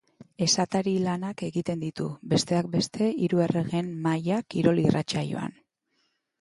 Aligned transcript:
Esatari 0.43 0.93
lanak 1.07 1.43
egiten 1.47 1.83
ditu, 1.83 2.07
besteak 2.33 2.71
beste, 2.77 3.11
Hiru 3.27 3.45
Erregeen 3.49 3.95
Mahaia 4.09 4.43
kirol-irratsaioan. 4.57 5.59